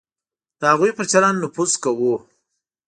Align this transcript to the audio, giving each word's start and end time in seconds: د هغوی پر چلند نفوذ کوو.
د 0.59 0.61
هغوی 0.71 0.91
پر 0.97 1.05
چلند 1.11 1.37
نفوذ 1.43 1.71
کوو. 1.83 2.13